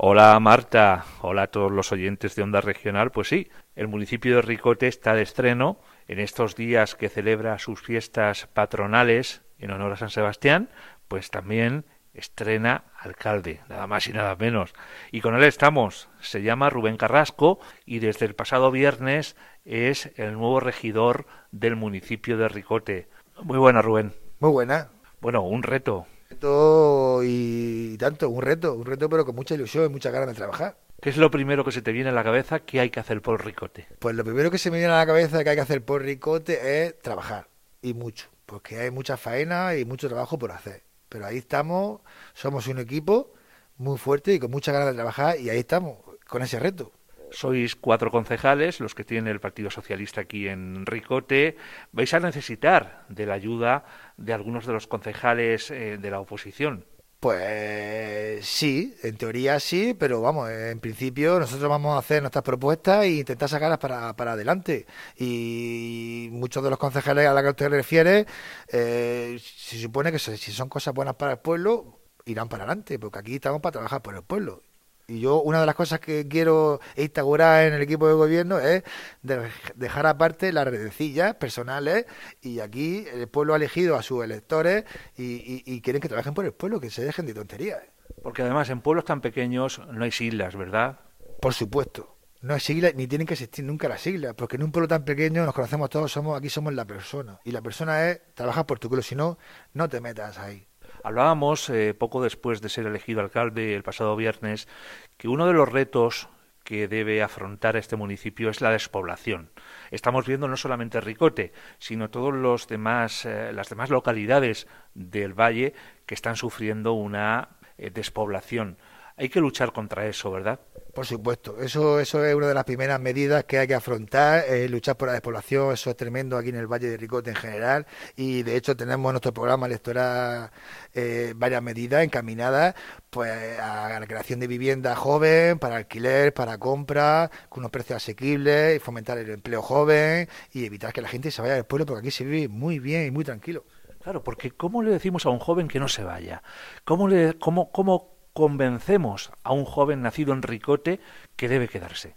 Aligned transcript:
Hola 0.00 0.38
Marta, 0.38 1.06
hola 1.22 1.42
a 1.42 1.46
todos 1.48 1.72
los 1.72 1.90
oyentes 1.90 2.36
de 2.36 2.44
Onda 2.44 2.60
Regional. 2.60 3.10
Pues 3.10 3.26
sí, 3.26 3.50
el 3.74 3.88
municipio 3.88 4.36
de 4.36 4.42
Ricote 4.42 4.86
está 4.86 5.12
de 5.12 5.22
estreno 5.22 5.80
en 6.06 6.20
estos 6.20 6.54
días 6.54 6.94
que 6.94 7.08
celebra 7.08 7.58
sus 7.58 7.82
fiestas 7.82 8.46
patronales 8.46 9.42
en 9.58 9.72
honor 9.72 9.90
a 9.90 9.96
San 9.96 10.10
Sebastián, 10.10 10.70
pues 11.08 11.32
también 11.32 11.84
estrena 12.14 12.84
alcalde, 12.96 13.60
nada 13.68 13.88
más 13.88 14.06
y 14.06 14.12
nada 14.12 14.36
menos. 14.36 14.72
Y 15.10 15.20
con 15.20 15.34
él 15.34 15.42
estamos. 15.42 16.08
Se 16.20 16.42
llama 16.42 16.70
Rubén 16.70 16.96
Carrasco 16.96 17.58
y 17.84 17.98
desde 17.98 18.26
el 18.26 18.36
pasado 18.36 18.70
viernes 18.70 19.34
es 19.64 20.12
el 20.14 20.34
nuevo 20.34 20.60
regidor 20.60 21.26
del 21.50 21.74
municipio 21.74 22.36
de 22.38 22.46
Ricote. 22.46 23.08
Muy 23.42 23.58
buena, 23.58 23.82
Rubén. 23.82 24.12
Muy 24.38 24.52
buena. 24.52 24.90
Bueno, 25.20 25.42
un 25.42 25.64
reto, 25.64 26.06
reto 26.28 27.20
y 27.24 27.96
tanto, 27.98 28.28
un 28.28 28.42
reto, 28.42 28.74
un 28.74 28.84
reto 28.84 29.08
pero 29.08 29.24
con 29.24 29.34
mucha 29.34 29.54
ilusión 29.54 29.86
y 29.86 29.88
mucha 29.88 30.10
ganas 30.10 30.28
de 30.28 30.34
trabajar. 30.34 30.76
¿Qué 31.00 31.10
es 31.10 31.16
lo 31.16 31.30
primero 31.30 31.64
que 31.64 31.72
se 31.72 31.82
te 31.82 31.92
viene 31.92 32.10
a 32.10 32.12
la 32.12 32.24
cabeza 32.24 32.60
que 32.60 32.80
hay 32.80 32.90
que 32.90 33.00
hacer 33.00 33.22
por 33.22 33.44
Ricote? 33.44 33.86
Pues 34.00 34.16
lo 34.16 34.24
primero 34.24 34.50
que 34.50 34.58
se 34.58 34.70
me 34.70 34.78
viene 34.78 34.92
a 34.92 34.98
la 34.98 35.06
cabeza 35.06 35.44
que 35.44 35.50
hay 35.50 35.56
que 35.56 35.62
hacer 35.62 35.84
por 35.84 36.02
Ricote 36.02 36.86
es 36.86 36.98
trabajar, 37.00 37.48
y 37.82 37.94
mucho, 37.94 38.28
porque 38.46 38.80
hay 38.80 38.90
mucha 38.90 39.16
faena 39.16 39.76
y 39.76 39.84
mucho 39.84 40.08
trabajo 40.08 40.38
por 40.38 40.50
hacer. 40.50 40.82
Pero 41.08 41.26
ahí 41.26 41.38
estamos, 41.38 42.00
somos 42.34 42.66
un 42.66 42.78
equipo 42.78 43.32
muy 43.76 43.96
fuerte 43.96 44.34
y 44.34 44.38
con 44.38 44.50
mucha 44.50 44.72
ganas 44.72 44.88
de 44.88 44.94
trabajar 44.94 45.38
y 45.38 45.50
ahí 45.50 45.58
estamos, 45.60 45.98
con 46.26 46.42
ese 46.42 46.58
reto. 46.58 46.92
Sois 47.30 47.76
cuatro 47.76 48.10
concejales, 48.10 48.80
los 48.80 48.94
que 48.94 49.04
tiene 49.04 49.30
el 49.30 49.40
Partido 49.40 49.70
Socialista 49.70 50.22
aquí 50.22 50.48
en 50.48 50.86
Ricote. 50.86 51.56
Vais 51.92 52.12
a 52.14 52.20
necesitar 52.20 53.04
de 53.08 53.26
la 53.26 53.34
ayuda 53.34 53.84
de 54.16 54.32
algunos 54.32 54.66
de 54.66 54.72
los 54.72 54.86
concejales 54.86 55.70
eh, 55.70 55.98
de 55.98 56.10
la 56.10 56.20
oposición. 56.20 56.84
Pues 57.20 58.46
sí, 58.46 58.94
en 59.02 59.16
teoría 59.16 59.58
sí, 59.58 59.92
pero 59.98 60.20
vamos, 60.20 60.48
en 60.50 60.78
principio 60.78 61.40
nosotros 61.40 61.68
vamos 61.68 61.96
a 61.96 61.98
hacer 61.98 62.22
nuestras 62.22 62.44
propuestas 62.44 63.02
e 63.04 63.16
intentar 63.16 63.48
sacarlas 63.48 63.78
para, 63.78 64.14
para 64.14 64.32
adelante. 64.32 64.86
Y 65.16 66.28
muchos 66.30 66.62
de 66.62 66.70
los 66.70 66.78
concejales 66.78 67.26
a 67.26 67.34
los 67.34 67.42
que 67.42 67.48
usted 67.48 67.70
refiere, 67.70 68.26
eh, 68.68 69.36
se 69.40 69.78
supone 69.80 70.12
que 70.12 70.20
si 70.20 70.52
son 70.52 70.68
cosas 70.68 70.94
buenas 70.94 71.16
para 71.16 71.32
el 71.32 71.38
pueblo, 71.38 71.98
irán 72.24 72.48
para 72.48 72.64
adelante, 72.64 73.00
porque 73.00 73.18
aquí 73.18 73.34
estamos 73.34 73.60
para 73.60 73.72
trabajar 73.72 74.00
por 74.00 74.14
el 74.14 74.22
pueblo. 74.22 74.62
Y 75.10 75.20
yo, 75.20 75.40
una 75.40 75.60
de 75.60 75.64
las 75.64 75.74
cosas 75.74 76.00
que 76.00 76.28
quiero 76.28 76.80
instaurar 76.94 77.64
en 77.64 77.72
el 77.72 77.80
equipo 77.80 78.06
de 78.06 78.12
gobierno 78.12 78.58
es 78.58 78.82
dejar 79.22 80.06
aparte 80.06 80.52
las 80.52 80.66
redecillas 80.66 81.34
personales 81.36 82.04
y 82.42 82.60
aquí 82.60 83.06
el 83.10 83.26
pueblo 83.26 83.54
ha 83.54 83.56
elegido 83.56 83.96
a 83.96 84.02
sus 84.02 84.22
electores 84.22 84.84
y, 85.16 85.80
quieren 85.80 86.02
que 86.02 86.08
trabajen 86.08 86.34
por 86.34 86.44
el 86.44 86.52
pueblo, 86.52 86.78
que 86.78 86.90
se 86.90 87.02
dejen 87.02 87.24
de 87.24 87.32
tonterías. 87.32 87.80
Porque 88.22 88.42
además 88.42 88.68
en 88.68 88.82
pueblos 88.82 89.06
tan 89.06 89.22
pequeños 89.22 89.80
no 89.90 90.04
hay 90.04 90.12
siglas, 90.12 90.54
¿verdad? 90.56 91.00
Por 91.40 91.54
supuesto. 91.54 92.18
No 92.42 92.52
hay 92.52 92.60
siglas 92.60 92.94
ni 92.94 93.06
tienen 93.06 93.26
que 93.26 93.32
existir 93.32 93.64
nunca 93.64 93.88
las 93.88 94.02
siglas, 94.02 94.34
porque 94.34 94.56
en 94.56 94.62
un 94.62 94.72
pueblo 94.72 94.88
tan 94.88 95.06
pequeño 95.06 95.42
nos 95.42 95.54
conocemos 95.54 95.88
todos, 95.88 96.12
somos 96.12 96.36
aquí 96.36 96.50
somos 96.50 96.74
la 96.74 96.84
persona. 96.84 97.40
Y 97.44 97.52
la 97.52 97.62
persona 97.62 98.10
es 98.10 98.20
trabajar 98.34 98.66
por 98.66 98.78
tu 98.78 98.88
pueblo, 98.88 99.02
si 99.02 99.14
no, 99.14 99.38
no 99.72 99.88
te 99.88 100.02
metas 100.02 100.38
ahí. 100.38 100.67
Hablábamos 101.08 101.70
eh, 101.70 101.94
poco 101.94 102.22
después 102.22 102.60
de 102.60 102.68
ser 102.68 102.84
elegido 102.84 103.22
alcalde 103.22 103.74
el 103.74 103.82
pasado 103.82 104.14
viernes 104.14 104.68
que 105.16 105.26
uno 105.26 105.46
de 105.46 105.54
los 105.54 105.66
retos 105.66 106.28
que 106.64 106.86
debe 106.86 107.22
afrontar 107.22 107.78
este 107.78 107.96
municipio 107.96 108.50
es 108.50 108.60
la 108.60 108.72
despoblación. 108.72 109.48
Estamos 109.90 110.26
viendo 110.26 110.48
no 110.48 110.58
solamente 110.58 111.00
Ricote, 111.00 111.54
sino 111.78 112.10
todos 112.10 112.34
los 112.34 112.68
demás, 112.68 113.24
eh, 113.24 113.54
las 113.54 113.70
demás 113.70 113.88
localidades 113.88 114.66
del 114.92 115.32
valle 115.32 115.72
que 116.04 116.14
están 116.14 116.36
sufriendo 116.36 116.92
una 116.92 117.56
eh, 117.78 117.88
despoblación. 117.88 118.76
Hay 119.18 119.28
que 119.28 119.40
luchar 119.40 119.72
contra 119.72 120.06
eso, 120.06 120.30
¿verdad? 120.30 120.60
Por 120.94 121.04
supuesto, 121.04 121.60
eso, 121.60 122.00
eso 122.00 122.24
es 122.24 122.34
una 122.34 122.48
de 122.48 122.54
las 122.54 122.64
primeras 122.64 123.00
medidas 123.00 123.44
que 123.44 123.58
hay 123.58 123.66
que 123.66 123.74
afrontar, 123.74 124.44
luchar 124.68 124.96
por 124.96 125.08
la 125.08 125.12
despoblación, 125.12 125.72
eso 125.72 125.90
es 125.90 125.96
tremendo 125.96 126.36
aquí 126.36 126.48
en 126.48 126.56
el 126.56 126.66
Valle 126.66 126.88
de 126.88 126.96
Ricote 126.96 127.30
en 127.30 127.36
general 127.36 127.86
y 128.16 128.42
de 128.42 128.56
hecho 128.56 128.76
tenemos 128.76 129.10
en 129.10 129.14
nuestro 129.14 129.32
programa 129.32 129.66
electoral 129.66 130.50
eh, 130.94 131.34
varias 131.36 131.62
medidas 131.62 132.02
encaminadas 132.02 132.74
pues 133.10 133.58
a 133.60 133.98
la 134.00 134.06
creación 134.06 134.40
de 134.40 134.46
vivienda 134.46 134.96
joven, 134.96 135.58
para 135.58 135.76
alquiler, 135.76 136.32
para 136.32 136.58
compra, 136.58 137.30
con 137.48 137.62
unos 137.62 137.70
precios 137.70 137.96
asequibles 137.96 138.76
y 138.76 138.78
fomentar 138.78 139.18
el 139.18 139.30
empleo 139.30 139.62
joven 139.62 140.28
y 140.52 140.64
evitar 140.64 140.92
que 140.92 141.02
la 141.02 141.08
gente 141.08 141.30
se 141.30 141.42
vaya 141.42 141.54
del 141.54 141.64
pueblo 141.64 141.86
porque 141.86 142.00
aquí 142.00 142.10
se 142.10 142.24
vive 142.24 142.48
muy 142.48 142.78
bien 142.78 143.06
y 143.06 143.10
muy 143.10 143.24
tranquilo. 143.24 143.64
Claro, 144.00 144.22
porque 144.22 144.52
¿cómo 144.52 144.82
le 144.82 144.90
decimos 144.90 145.26
a 145.26 145.30
un 145.30 145.38
joven 145.38 145.68
que 145.68 145.80
no 145.80 145.88
se 145.88 146.02
vaya? 146.02 146.42
¿Cómo, 146.84 147.08
le, 147.08 147.38
cómo, 147.38 147.70
cómo 147.70 148.17
convencemos 148.32 149.30
a 149.42 149.52
un 149.52 149.64
joven 149.64 150.02
nacido 150.02 150.32
en 150.32 150.42
Ricote 150.42 151.00
que 151.36 151.48
debe 151.48 151.68
quedarse? 151.68 152.14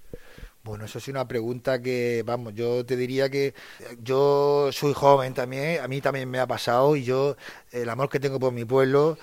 Bueno, 0.63 0.85
eso 0.85 0.99
es 0.99 1.07
una 1.07 1.27
pregunta 1.27 1.81
que, 1.81 2.23
vamos, 2.23 2.53
yo 2.53 2.85
te 2.85 2.95
diría 2.95 3.29
que 3.29 3.55
yo 3.99 4.69
soy 4.71 4.93
joven 4.93 5.33
también, 5.33 5.81
a 5.81 5.87
mí 5.87 6.01
también 6.01 6.29
me 6.29 6.39
ha 6.39 6.45
pasado 6.45 6.95
y 6.95 7.03
yo, 7.03 7.35
el 7.71 7.89
amor 7.89 8.09
que 8.09 8.19
tengo 8.19 8.39
por 8.39 8.53
mi 8.53 8.63
pueblo 8.63 9.17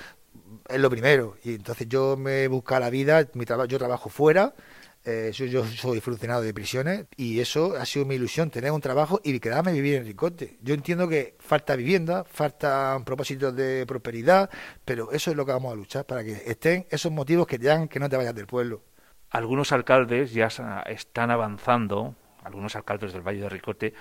es 0.68 0.80
lo 0.80 0.90
primero. 0.90 1.36
Y 1.44 1.54
entonces 1.54 1.88
yo 1.88 2.16
me 2.16 2.48
busco 2.48 2.78
la 2.80 2.90
vida, 2.90 3.28
mi 3.34 3.44
trabajo, 3.44 3.68
yo 3.68 3.78
trabajo 3.78 4.08
fuera, 4.08 4.54
eh, 5.08 5.32
yo, 5.32 5.64
soy 5.64 6.00
funcionario 6.00 6.42
de 6.42 6.52
prisiones 6.52 7.06
y 7.16 7.40
eso 7.40 7.74
ha 7.76 7.86
sido 7.86 8.04
mi 8.04 8.16
ilusión, 8.16 8.50
tener 8.50 8.70
un 8.72 8.80
trabajo 8.82 9.20
y 9.24 9.40
quedarme 9.40 9.72
vivir 9.72 9.94
en 9.94 10.04
Ricote. 10.04 10.58
Yo 10.60 10.74
entiendo 10.74 11.08
que 11.08 11.36
falta 11.38 11.76
vivienda, 11.76 12.24
faltan 12.24 13.04
propósitos 13.04 13.56
de 13.56 13.86
prosperidad, 13.86 14.50
pero 14.84 15.10
eso 15.12 15.30
es 15.30 15.36
lo 15.36 15.46
que 15.46 15.52
vamos 15.52 15.72
a 15.72 15.76
luchar, 15.76 16.04
para 16.04 16.22
que 16.22 16.32
estén 16.44 16.86
esos 16.90 17.10
motivos 17.10 17.46
que 17.46 17.58
te 17.58 17.70
hagan 17.70 17.88
que 17.88 17.98
no 17.98 18.08
te 18.08 18.16
vayas 18.18 18.34
del 18.34 18.46
pueblo. 18.46 18.82
Algunos 19.30 19.72
alcaldes 19.72 20.32
ya 20.32 20.48
están 20.86 21.30
avanzando, 21.30 22.14
algunos 22.44 22.76
alcaldes 22.76 23.12
del 23.12 23.22
Valle 23.22 23.40
de 23.40 23.48
Ricote, 23.48 23.94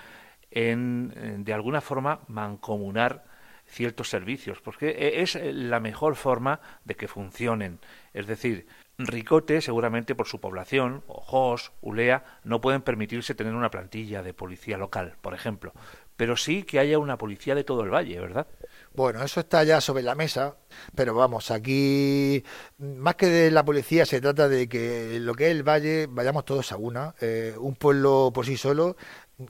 en 0.52 1.44
de 1.44 1.54
alguna 1.54 1.82
forma 1.82 2.22
mancomunar 2.28 3.26
ciertos 3.66 4.10
servicios, 4.10 4.62
porque 4.62 4.90
e, 4.90 5.22
es 5.22 5.36
la 5.36 5.80
mejor 5.80 6.16
forma 6.16 6.60
de 6.86 6.96
que 6.96 7.08
funcionen. 7.08 7.80
Es 8.14 8.28
decir, 8.28 8.68
Ricote, 9.00 9.62
seguramente 9.62 10.16
por 10.16 10.28
su 10.28 10.40
población, 10.40 11.04
Ojos, 11.08 11.72
Ulea, 11.82 12.40
no 12.44 12.62
pueden 12.62 12.82
permitirse 12.82 13.36
tener 13.36 13.54
una 13.54 13.70
plantilla 13.70 14.24
de 14.24 14.34
policía 14.34 14.78
local, 14.80 15.18
por 15.22 15.36
ejemplo, 15.36 15.72
pero 16.16 16.36
sí 16.36 16.64
que 16.64 16.80
haya 16.80 16.98
una 16.98 17.20
policía 17.20 17.54
de 17.54 17.64
todo 17.64 17.84
el 17.84 17.94
valle, 17.94 18.20
¿verdad? 18.20 18.48
Bueno, 18.96 19.22
eso 19.24 19.40
está 19.40 19.64
ya 19.64 19.82
sobre 19.82 20.02
la 20.02 20.16
mesa, 20.16 20.58
pero 20.96 21.14
vamos, 21.14 21.52
aquí 21.52 22.44
más 22.80 23.14
que 23.14 23.28
de 23.28 23.52
la 23.52 23.64
policía 23.64 24.04
se 24.08 24.20
trata 24.20 24.50
de 24.50 24.68
que 24.68 25.20
lo 25.20 25.36
que 25.36 25.46
es 25.46 25.52
el 25.52 25.62
valle 25.62 26.08
vayamos 26.10 26.44
todos 26.44 26.72
a 26.72 26.78
una. 26.78 27.14
Eh, 27.22 27.54
un 27.60 27.76
pueblo 27.76 28.32
por 28.34 28.48
sí 28.48 28.58
solo, 28.58 28.98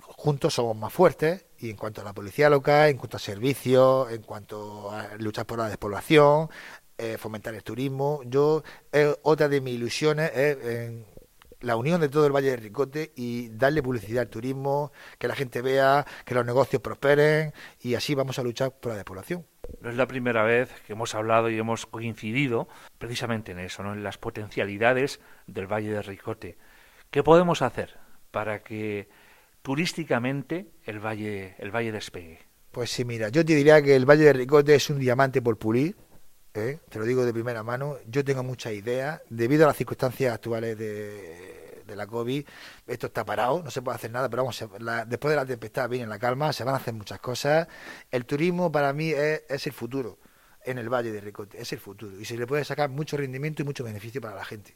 juntos 0.01 0.55
somos 0.55 0.75
más 0.75 0.91
fuertes 0.91 1.45
y 1.57 1.69
en 1.69 1.77
cuanto 1.77 2.01
a 2.01 2.03
la 2.03 2.13
policía 2.13 2.49
local, 2.49 2.89
en 2.89 2.97
cuanto 2.97 3.15
a 3.15 3.21
servicios, 3.21 4.11
en 4.11 4.23
cuanto 4.23 4.91
a 4.91 5.15
luchar 5.19 5.45
por 5.45 5.59
la 5.59 5.69
despoblación, 5.69 6.49
eh, 6.97 7.17
fomentar 7.17 7.53
el 7.53 7.63
turismo. 7.63 8.21
Yo, 8.25 8.63
eh, 8.91 9.15
otra 9.23 9.47
de 9.47 9.61
mis 9.61 9.75
ilusiones 9.75 10.31
es 10.35 10.57
la 11.61 11.75
unión 11.75 12.01
de 12.01 12.09
todo 12.09 12.25
el 12.25 12.35
Valle 12.35 12.51
de 12.51 12.57
Ricote 12.57 13.11
y 13.15 13.49
darle 13.49 13.81
publicidad 13.81 14.21
al 14.21 14.29
turismo, 14.29 14.91
que 15.17 15.27
la 15.27 15.35
gente 15.35 15.61
vea, 15.61 16.05
que 16.25 16.35
los 16.35 16.45
negocios 16.45 16.81
prosperen 16.81 17.53
y 17.81 17.95
así 17.95 18.15
vamos 18.15 18.37
a 18.39 18.43
luchar 18.43 18.71
por 18.79 18.91
la 18.91 18.97
despoblación. 18.97 19.45
No 19.81 19.89
es 19.89 19.95
la 19.95 20.07
primera 20.07 20.43
vez 20.43 20.69
que 20.85 20.93
hemos 20.93 21.15
hablado 21.15 21.49
y 21.49 21.57
hemos 21.57 21.85
coincidido 21.85 22.67
precisamente 22.97 23.51
en 23.51 23.59
eso, 23.59 23.83
¿no? 23.83 23.93
en 23.93 24.03
las 24.03 24.17
potencialidades 24.17 25.19
del 25.45 25.67
Valle 25.67 25.91
de 25.91 26.01
Ricote. 26.01 26.57
¿Qué 27.09 27.23
podemos 27.23 27.61
hacer 27.61 27.97
para 28.31 28.61
que 28.61 29.09
turísticamente 29.61 30.67
el 30.85 30.99
valle, 30.99 31.55
el 31.59 31.71
valle 31.71 31.91
despegue? 31.91 32.39
Pues 32.71 32.91
sí, 32.91 33.05
mira, 33.05 33.29
yo 33.29 33.43
te 33.43 33.55
diría 33.55 33.81
que 33.81 33.95
el 33.95 34.05
Valle 34.05 34.25
de 34.25 34.33
Ricote 34.33 34.75
es 34.75 34.89
un 34.89 34.99
diamante 34.99 35.41
por 35.41 35.57
pulir 35.57 35.95
¿eh? 36.57 36.79
te 36.89 36.99
lo 36.99 37.05
digo 37.05 37.25
de 37.25 37.33
primera 37.33 37.63
mano, 37.63 37.97
yo 38.07 38.23
tengo 38.23 38.43
muchas 38.43 38.73
ideas, 38.73 39.21
debido 39.29 39.65
a 39.65 39.67
las 39.67 39.77
circunstancias 39.77 40.33
actuales 40.33 40.77
de, 40.77 41.55
la 41.95 42.05
COVID, 42.05 42.45
esto 42.87 43.07
está 43.07 43.25
parado, 43.25 43.63
no 43.63 43.71
se 43.71 43.81
puede 43.81 43.95
hacer 43.95 44.11
nada, 44.11 44.27
pero 44.29 44.43
vamos, 44.43 44.63
después 45.07 45.31
de 45.31 45.35
la 45.35 45.45
tempestad 45.45 45.89
viene 45.89 46.05
la 46.05 46.19
calma, 46.19 46.51
se 46.51 46.65
van 46.65 46.73
a 46.73 46.77
hacer 46.77 46.93
muchas 46.93 47.19
cosas. 47.19 47.67
El 48.11 48.25
turismo 48.25 48.71
para 48.71 48.91
mí 48.91 49.11
es, 49.11 49.43
es 49.47 49.67
el 49.67 49.73
futuro 49.73 50.19
en 50.65 50.77
el 50.77 50.89
Valle 50.89 51.13
de 51.13 51.21
Ricote, 51.21 51.61
es 51.61 51.71
el 51.71 51.79
futuro, 51.79 52.19
y 52.19 52.25
se 52.25 52.37
le 52.37 52.45
puede 52.45 52.65
sacar 52.65 52.89
mucho 52.89 53.15
rendimiento 53.15 53.61
y 53.61 53.65
mucho 53.65 53.85
beneficio 53.85 54.19
para 54.19 54.35
la 54.35 54.43
gente. 54.43 54.75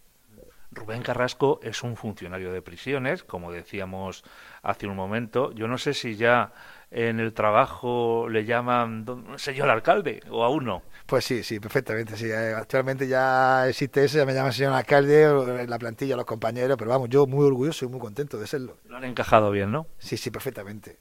Rubén 0.74 1.02
Carrasco 1.02 1.60
es 1.62 1.84
un 1.84 1.98
funcionario 1.98 2.54
de 2.54 2.62
prisiones, 2.62 3.24
como 3.24 3.52
decíamos 3.52 4.24
hace 4.62 4.88
un 4.88 4.96
momento. 4.96 5.52
Yo 5.52 5.68
no 5.68 5.78
sé 5.78 5.94
si 5.94 6.16
ya 6.16 6.54
en 6.92 7.22
el 7.22 7.34
trabajo 7.34 8.28
le 8.30 8.44
llaman 8.44 9.06
señor 9.38 9.70
alcalde 9.70 10.22
o 10.30 10.44
aún 10.44 10.66
no. 10.66 10.84
Pues 11.06 11.26
sí, 11.26 11.42
sí, 11.42 11.60
perfectamente. 11.60 12.18
Sí. 12.18 12.26
Eh, 12.30 12.54
actualmente 12.54 13.08
ya 13.08 13.68
existe 13.68 14.04
ese, 14.04 14.26
me 14.26 14.34
llaman 14.34 14.52
señor 14.52 14.74
alcalde, 14.74 15.68
la 15.68 15.80
plantilla, 15.80 16.18
los 16.18 16.26
compañeros, 16.26 16.78
pero 16.78 16.92
vamos, 16.92 17.10
yo 17.10 17.26
muy 17.26 17.46
orgulloso 17.46 17.86
y 17.86 17.88
muy 17.88 18.00
contento 18.00 18.38
de 18.38 18.46
serlo. 18.46 18.78
Lo 18.88 18.98
han 18.98 19.06
encajado 19.06 19.52
bien, 19.52 19.72
¿no? 19.72 19.88
Sí, 19.98 20.18
sí, 20.18 20.30
perfectamente. 20.32 20.98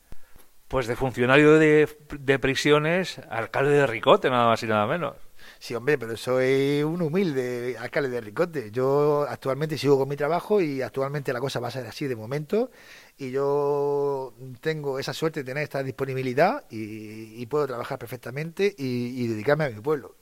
Pues 0.69 0.87
de 0.87 0.95
funcionario 0.95 1.59
de, 1.59 1.89
de 2.21 2.39
prisiones, 2.39 3.21
alcalde 3.29 3.73
de 3.73 3.87
Ricote, 3.89 4.31
nada 4.31 4.47
más 4.47 4.63
y 4.63 4.69
nada 4.69 4.87
menos. 4.87 5.17
Sí, 5.59 5.75
hombre, 5.75 5.99
pero 5.99 6.17
soy 6.17 6.83
un 6.83 7.03
humilde 7.03 7.77
alcalde 7.79 8.09
de 8.09 8.21
Ricote. 8.21 8.71
Yo 8.71 9.27
actualmente 9.29 9.77
sigo 9.77 9.99
con 9.99 10.09
mi 10.09 10.17
trabajo 10.17 10.61
y 10.61 10.83
actualmente 10.83 11.33
la 11.33 11.41
cosa 11.41 11.61
va 11.61 11.69
a 11.69 11.71
ser 11.71 11.87
así 11.87 12.07
de 12.07 12.17
momento. 12.17 12.71
Y 13.19 13.31
yo 13.31 14.35
tengo 14.61 14.99
esa 14.99 15.13
suerte 15.13 15.41
de 15.41 15.45
tener 15.45 15.63
esta 15.63 15.83
disponibilidad 15.83 16.65
y, 16.71 17.45
puedo 17.47 17.67
trabajar 17.67 17.99
perfectamente 17.99 18.75
y, 18.77 19.27
dedicarme 19.27 19.65
a 19.65 19.71
mi 19.71 19.81
pueblo. 19.81 20.17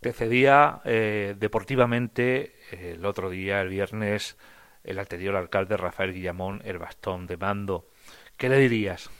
Te 0.00 0.12
cedía 0.12 0.80
eh, 0.84 1.36
deportivamente 1.38 2.54
el 2.72 3.04
otro 3.04 3.30
día, 3.30 3.60
el 3.60 3.68
viernes, 3.68 4.36
el 4.82 4.98
anterior 4.98 5.36
alcalde 5.36 5.76
Rafael 5.76 6.12
Guillamón 6.12 6.60
el 6.64 6.78
bastón 6.78 7.26
de 7.26 7.36
mando. 7.36 7.88
¿Qué 8.36 8.48
le 8.48 8.58
dirías? 8.58 9.10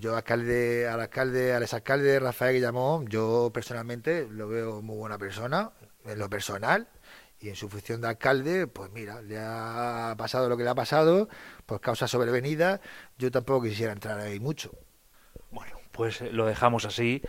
Yo 0.00 0.16
alcalde, 0.16 0.88
al 0.88 1.00
alcalde, 1.00 1.54
al 1.54 1.62
exalcalde 1.62 2.20
Rafael 2.20 2.54
Guillamón, 2.54 3.06
yo 3.06 3.50
personalmente 3.52 4.26
lo 4.30 4.48
veo 4.48 4.82
muy 4.82 4.96
buena 4.96 5.18
persona, 5.18 5.72
en 6.04 6.18
lo 6.18 6.28
personal, 6.28 6.88
y 7.40 7.48
en 7.48 7.56
su 7.56 7.68
función 7.68 8.00
de 8.00 8.08
alcalde, 8.08 8.66
pues 8.66 8.90
mira, 8.92 9.20
le 9.22 9.38
ha 9.38 10.14
pasado 10.16 10.48
lo 10.48 10.56
que 10.56 10.62
le 10.62 10.70
ha 10.70 10.74
pasado, 10.74 11.28
por 11.66 11.80
causa 11.80 12.06
sobrevenida, 12.06 12.80
yo 13.18 13.30
tampoco 13.30 13.64
quisiera 13.66 13.92
entrar 13.92 14.20
ahí 14.20 14.38
mucho. 14.38 14.70
Bueno, 15.50 15.76
pues 15.90 16.20
lo 16.20 16.46
dejamos 16.46 16.84
así. 16.84 17.22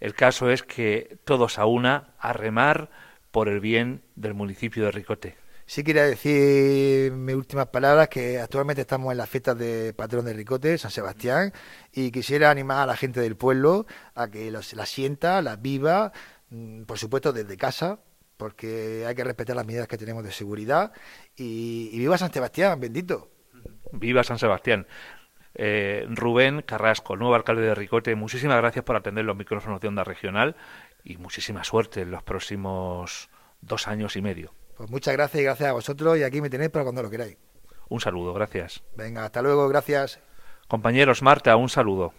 El 0.00 0.14
caso 0.14 0.50
es 0.50 0.62
que 0.62 1.18
todos 1.24 1.58
a 1.58 1.66
una, 1.66 2.14
a 2.18 2.32
remar 2.32 2.90
por 3.30 3.48
el 3.48 3.60
bien 3.60 4.02
del 4.16 4.34
municipio 4.34 4.84
de 4.84 4.90
Ricote. 4.90 5.39
Sí 5.70 5.84
quería 5.84 6.02
decir 6.02 7.12
mis 7.12 7.36
últimas 7.36 7.68
palabras 7.68 8.08
que 8.08 8.40
actualmente 8.40 8.80
estamos 8.80 9.12
en 9.12 9.18
las 9.18 9.30
fiestas 9.30 9.56
de 9.56 9.94
patrón 9.94 10.24
de 10.24 10.32
Ricote, 10.32 10.76
San 10.78 10.90
Sebastián, 10.90 11.52
y 11.92 12.10
quisiera 12.10 12.50
animar 12.50 12.78
a 12.78 12.86
la 12.86 12.96
gente 12.96 13.20
del 13.20 13.36
pueblo 13.36 13.86
a 14.16 14.28
que 14.28 14.50
la 14.50 14.62
sienta, 14.62 15.40
las 15.42 15.62
viva, 15.62 16.10
mm, 16.48 16.82
por 16.86 16.98
supuesto 16.98 17.32
desde 17.32 17.56
casa, 17.56 18.00
porque 18.36 19.04
hay 19.06 19.14
que 19.14 19.22
respetar 19.22 19.54
las 19.54 19.64
medidas 19.64 19.86
que 19.86 19.96
tenemos 19.96 20.24
de 20.24 20.32
seguridad. 20.32 20.90
Y, 21.36 21.96
viva 21.96 22.18
San 22.18 22.32
Sebastián, 22.32 22.80
bendito. 22.80 23.30
Viva 23.92 24.24
San 24.24 24.40
Sebastián. 24.40 24.88
Eh, 25.54 26.04
Rubén 26.08 26.62
Carrasco, 26.62 27.14
nuevo 27.14 27.36
alcalde 27.36 27.62
de 27.62 27.76
Ricote, 27.76 28.16
muchísimas 28.16 28.56
gracias 28.56 28.84
por 28.84 28.96
atender 28.96 29.24
los 29.24 29.36
micrófonos 29.36 29.80
de 29.80 29.86
Onda 29.86 30.02
Regional 30.02 30.56
y 31.04 31.16
muchísima 31.18 31.62
suerte 31.62 32.00
en 32.00 32.10
los 32.10 32.24
próximos 32.24 33.30
dos 33.60 33.86
años 33.86 34.16
y 34.16 34.22
medio. 34.22 34.52
Pues 34.80 34.90
muchas 34.90 35.12
gracias 35.12 35.42
y 35.42 35.44
gracias 35.44 35.68
a 35.68 35.72
vosotros 35.72 36.16
y 36.16 36.22
aquí 36.22 36.40
me 36.40 36.48
tenéis 36.48 36.70
para 36.70 36.84
cuando 36.84 37.02
lo 37.02 37.10
queráis. 37.10 37.36
Un 37.90 38.00
saludo, 38.00 38.32
gracias. 38.32 38.82
Venga, 38.96 39.26
hasta 39.26 39.42
luego, 39.42 39.68
gracias. 39.68 40.20
Compañeros, 40.68 41.20
Marta, 41.20 41.54
un 41.56 41.68
saludo. 41.68 42.14